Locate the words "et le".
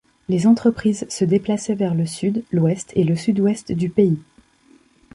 2.95-3.15